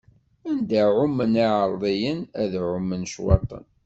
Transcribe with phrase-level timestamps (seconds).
[0.49, 3.65] Anda ɛummen iɛeṛḍiyen, ay ɛummen ccwaṭen.